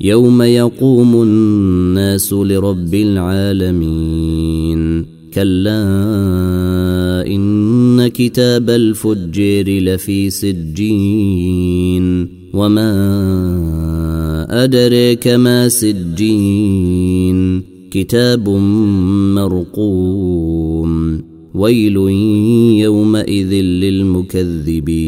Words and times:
يوم 0.00 0.42
يقوم 0.42 1.22
الناس 1.22 2.32
لرب 2.32 2.94
العالمين 2.94 4.36
كلا 5.34 5.82
ان 7.26 8.08
كتاب 8.08 8.70
الفجير 8.70 9.82
لفي 9.82 10.30
سجين 10.30 12.28
وما 12.54 12.92
ادريك 14.64 15.28
ما 15.28 15.68
سجين 15.68 17.62
كتاب 17.90 18.48
مرقوم 19.34 21.22
ويل 21.54 21.96
يومئذ 22.80 23.52
للمكذبين 24.34 25.06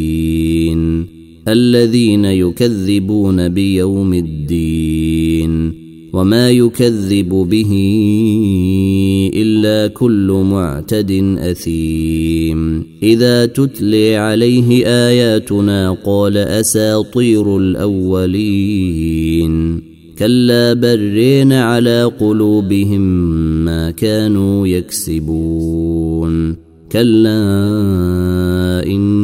الذين 1.48 2.24
يكذبون 2.24 3.48
بيوم 3.48 4.14
الدين 4.14 5.72
وما 6.12 6.50
يكذب 6.50 7.28
به 7.28 7.72
إلا 9.34 9.86
كل 9.86 10.44
معتد 10.50 11.36
أثيم. 11.38 12.86
إذا 13.02 13.46
تتلي 13.46 14.16
عليه 14.16 14.86
آياتنا 14.86 15.96
قال 16.04 16.36
أساطير 16.36 17.56
الأولين. 17.58 19.48
كلا 20.18 20.72
برين 20.72 21.52
على 21.52 22.04
قلوبهم 22.04 23.00
ما 23.64 23.90
كانوا 23.90 24.66
يكسبون. 24.66 26.56
كلا 26.92 27.38
عن 28.86 29.17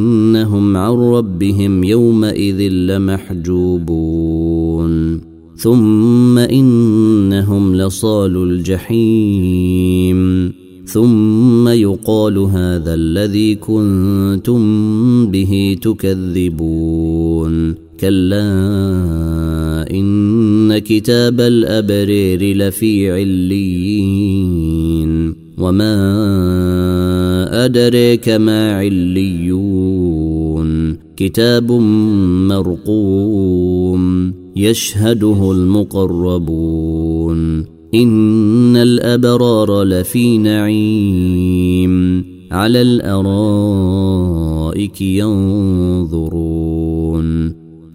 ربهم 1.25 1.85
يومئذ 1.85 2.61
لمحجوبون. 2.61 5.21
ثم 5.57 6.39
إنهم 6.39 7.77
لصال 7.77 8.37
الجحيم. 8.37 10.53
ثم 10.85 11.69
يقال 11.69 12.39
هذا 12.39 12.95
الذي 12.95 13.55
كنتم 13.55 14.63
به 15.27 15.77
تكذبون. 15.83 17.75
كلا 18.01 18.51
إن 19.91 20.79
كتاب 20.79 21.41
الأبرير 21.41 22.57
لفي 22.57 23.11
عليين. 23.11 24.65
وما 25.59 25.95
أدريك 27.65 28.29
ما 28.29 28.73
عليون. 28.73 29.74
كتاب 31.17 31.73
مرقوم 32.51 34.35
يشهده 34.57 35.53
المقربون 35.53 36.95
إن 37.95 38.77
الأبرار 38.77 39.83
لفي 39.83 40.39
نعيم 40.39 42.25
على 42.51 42.83
الأرائك 42.83 44.21
ينظرون 45.01 46.75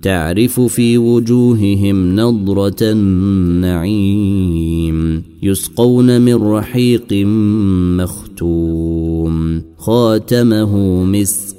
تعرف 0.02 0.60
في 0.60 0.98
وجوههم 0.98 2.16
نضرة 2.16 2.76
النعيم 2.82 4.40
يسقون 5.44 6.22
من 6.22 6.36
رحيق 6.36 7.14
مختوم 7.98 9.62
خاتمه 9.78 11.04
مسك 11.04 11.59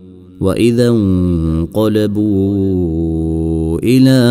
وإذا 0.41 0.89
انقلبوا 0.89 2.31
إلى 3.79 4.21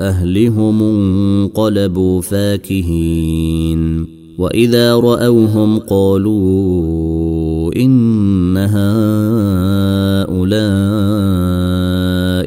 أهلهم 0.00 0.82
انقلبوا 0.82 2.20
فاكهين. 2.20 4.06
وإذا 4.38 4.96
رأوهم 4.96 5.78
قالوا 5.78 7.74
إن 7.74 8.56
هؤلاء 8.56 8.90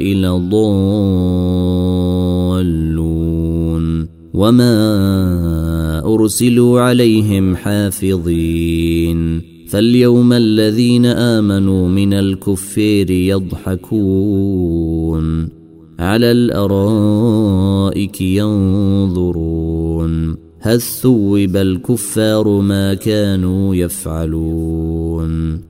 لضالون. 0.04 1.20
وما 4.34 4.80
أرسلوا 6.06 6.82
عليهم 6.82 7.56
حافظين. 7.56 9.49
فاليوم 9.70 10.34
الذين 10.34 11.06
آمنوا 11.06 11.88
من 11.88 12.14
الكفير 12.14 13.12
يضحكون 13.12 14.70
على 16.00 16.32
الأرائك 16.32 18.22
ينظرون 18.22 19.70
هل 20.60 20.82
ثوب 20.82 21.56
الكفار 21.56 22.62
ما 22.62 22.94
كانوا 22.94 23.76
يفعلون 23.76 25.62